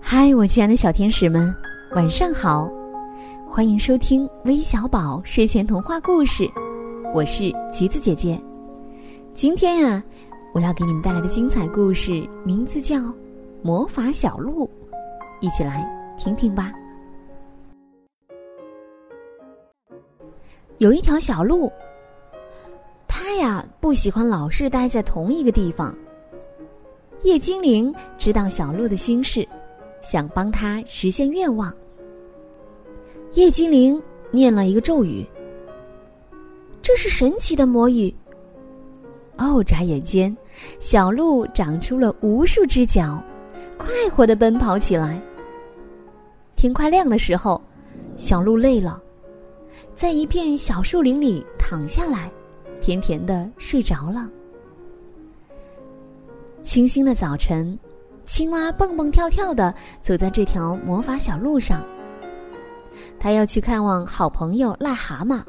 [0.00, 1.54] 嗨，我亲爱的小天使们，
[1.94, 2.70] 晚上好！
[3.48, 6.48] 欢迎收听微小宝睡前童话故事，
[7.14, 8.40] 我是橘子姐姐。
[9.34, 10.02] 今天呀，
[10.52, 12.96] 我要给你们带来的精彩故事名字叫
[13.62, 14.66] 《魔法小鹿》，
[15.40, 15.86] 一起来
[16.16, 16.72] 听听吧。
[20.78, 21.70] 有一条小鹿，
[23.06, 25.94] 它呀不喜欢老是待在同一个地方。
[27.22, 29.46] 叶精灵知道小鹿的心事，
[30.02, 31.72] 想帮他实现愿望。
[33.34, 35.24] 叶精灵念了一个咒语，
[36.80, 38.12] 这是神奇的魔语。
[39.36, 40.34] 哦，眨眼间，
[40.78, 43.22] 小鹿长出了无数只脚，
[43.78, 45.20] 快活的奔跑起来。
[46.56, 47.60] 天快亮的时候，
[48.16, 49.00] 小鹿累了。
[49.94, 52.30] 在一片小树林里躺下来，
[52.80, 54.28] 甜甜的睡着了。
[56.62, 57.78] 清新的早晨，
[58.26, 61.82] 青蛙蹦蹦跳跳的走在这条魔法小路上。
[63.18, 65.42] 他要去看望好朋友癞蛤蟆。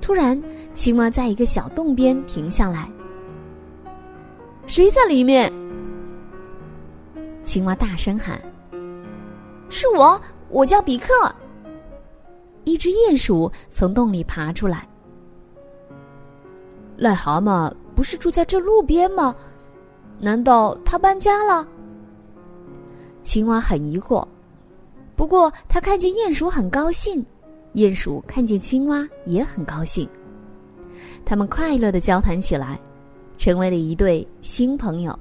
[0.00, 0.40] 突然，
[0.72, 2.90] 青蛙在一个小洞边停下来。
[4.66, 5.52] 谁在里面？
[7.42, 8.40] 青蛙大声喊
[9.68, 11.12] ：“是我，我叫比克。”
[12.64, 14.88] 一只鼹鼠从洞里爬出来。
[16.98, 19.34] 癞蛤蟆不是住在这路边吗？
[20.24, 21.68] 难道他搬家了？
[23.22, 24.26] 青蛙很疑惑。
[25.14, 27.22] 不过他看见鼹鼠很高兴，
[27.74, 30.08] 鼹鼠看见青蛙也很高兴。
[31.26, 32.80] 他们快乐的交谈起来，
[33.36, 35.14] 成为了一对新朋友。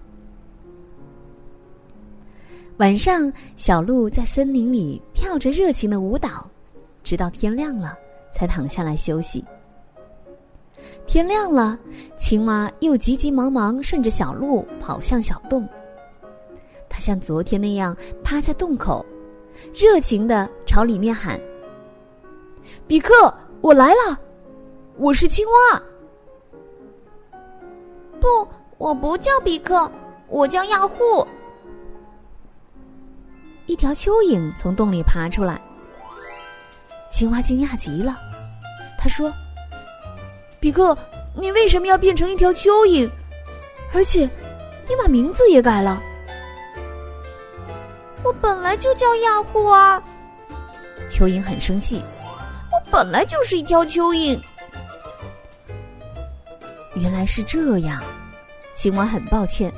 [2.77, 6.49] 晚上，小鹿在森林里跳着热情的舞蹈。
[7.03, 7.93] 直到天亮了，
[8.33, 9.43] 才躺下来休息。
[11.05, 11.77] 天亮了，
[12.17, 15.67] 青蛙又急急忙忙顺着小路跑向小洞。
[16.89, 19.05] 它像昨天那样趴在洞口，
[19.73, 21.39] 热情的朝里面喊
[22.87, 24.19] ：“比克，我来了，
[24.97, 25.81] 我是青蛙。
[28.19, 28.27] ”“不，
[28.77, 29.91] 我不叫比克，
[30.27, 31.27] 我叫亚护。”
[33.67, 35.61] 一条蚯蚓从洞里爬出来。
[37.11, 38.17] 青蛙惊讶极了，
[38.97, 39.31] 他说
[40.63, 40.97] ：“比克，
[41.35, 43.09] 你为什么要变成一条蚯蚓？
[43.91, 44.21] 而且，
[44.87, 46.01] 你把名字也改了。”
[48.23, 50.01] 我本来就叫亚护啊！
[51.09, 52.01] 蚯蚓很生气，
[52.71, 54.39] 我本来就是一条蚯蚓。
[56.95, 58.01] 原来是这样，
[58.73, 59.69] 青蛙很抱歉。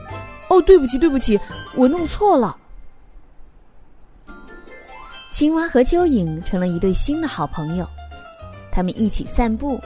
[0.49, 1.39] 哦，对不起，对不起，
[1.73, 2.55] 我弄错了。
[5.31, 7.89] 青蛙和蚯蚓成了一对新的好朋友，
[8.71, 9.79] 他们一起散步。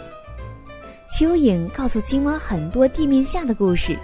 [1.09, 3.97] 蚯蚓告诉青蛙很多地面下的故事，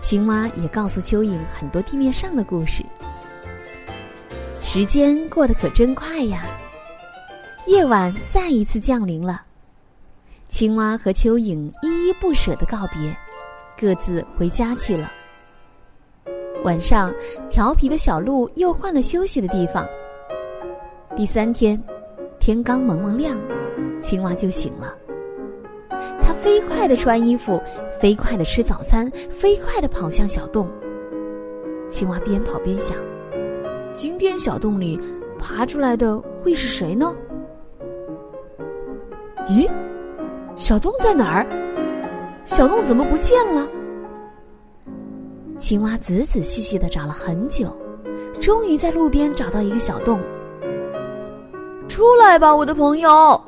[0.00, 2.84] 青蛙也告诉蚯蚓很多地面上的故事。
[4.62, 6.46] 时间过得可真快呀！
[7.66, 9.42] 夜晚再一次降临了，
[10.48, 13.12] 青蛙和蚯蚓依依不舍的告别，
[13.76, 15.10] 各自回家去了。
[16.62, 17.12] 晚上，
[17.50, 19.84] 调皮的小鹿又换了休息的地方。
[21.16, 21.82] 第三天，
[22.38, 23.36] 天刚蒙蒙亮，
[24.00, 24.96] 青蛙就醒了。
[26.40, 27.60] 飞快的穿衣服，
[28.00, 30.68] 飞快的吃早餐，飞快的跑向小洞。
[31.90, 32.96] 青蛙边跑边想：
[33.92, 35.00] 今天小洞里
[35.38, 37.14] 爬出来的会是谁呢？
[39.48, 39.68] 咦，
[40.54, 41.46] 小洞在哪儿？
[42.44, 43.68] 小洞怎么不见了？
[45.58, 47.76] 青蛙仔仔细细的找了很久，
[48.40, 50.20] 终于在路边找到一个小洞。
[51.88, 53.40] 出来吧，我的朋友！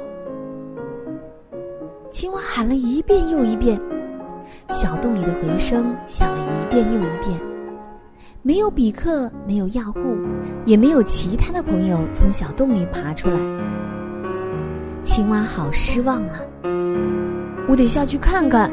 [2.10, 3.81] 青蛙喊了一遍又一遍，
[4.69, 7.41] 小洞里的回声响了一遍又一遍，
[8.43, 10.00] 没有比克，没有亚护，
[10.66, 13.38] 也没有其他的朋友从小洞里爬出来。
[15.04, 16.41] 青蛙好失望啊！
[17.69, 18.69] 我得下去看看。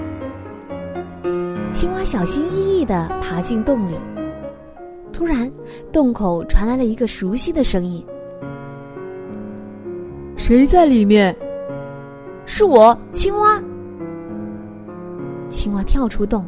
[1.72, 3.94] 青蛙小心翼翼的爬进洞里，
[5.14, 5.50] 突然，
[5.94, 8.04] 洞口传来了一个熟悉的声音。
[10.36, 11.36] 谁在里面？
[12.48, 13.62] 是我，青蛙。
[15.50, 16.46] 青蛙跳出洞，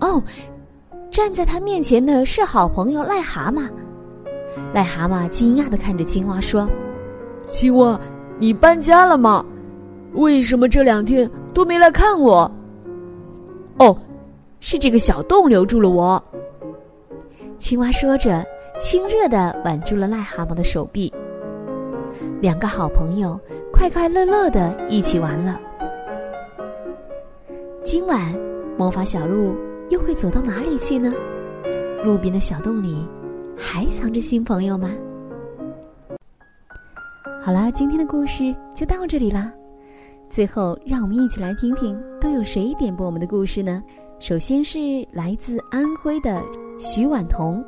[0.00, 0.22] 哦，
[1.10, 3.68] 站在他面前的是好朋友癞蛤蟆。
[4.72, 6.66] 癞蛤蟆惊讶的看着青蛙说
[7.44, 8.00] ：“青蛙，
[8.38, 9.44] 你搬家了吗？
[10.12, 12.50] 为什么这两天都没来看我？”
[13.78, 13.96] 哦，
[14.60, 16.22] 是这个小洞留住了我。
[17.58, 18.44] 青蛙说着，
[18.80, 21.12] 亲热的挽住了癞蛤蟆的手臂。
[22.40, 23.38] 两个好朋友
[23.70, 25.60] 快快乐乐的一起玩了。
[27.84, 28.34] 今晚，
[28.78, 29.54] 魔法小鹿
[29.90, 31.12] 又会走到哪里去呢？
[32.02, 33.06] 路边的小洞里
[33.54, 34.90] 还藏着新朋友吗？
[37.42, 39.52] 好啦，今天的故事就到这里啦。
[40.30, 43.82] 最后，让我们一起来听听都有谁点播我们的故事呢？
[44.18, 44.78] 首先是
[45.12, 46.42] 来自安徽的
[46.78, 47.62] 徐婉彤，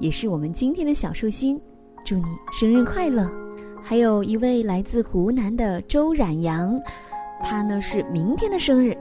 [0.00, 1.60] 也是我们今天的小寿星，
[2.04, 3.30] 祝你生日快乐！
[3.88, 6.76] 还有一位来自湖南的周冉阳，
[7.40, 8.98] 他呢是明天的生日，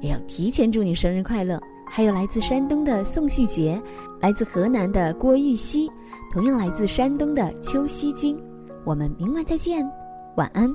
[0.00, 1.60] 也要提前祝你生日快乐。
[1.84, 3.82] 还有来自山东的宋旭杰，
[4.20, 5.90] 来自河南的郭玉溪，
[6.30, 8.40] 同样来自山东的邱希金。
[8.84, 9.84] 我们明晚再见，
[10.36, 10.72] 晚安。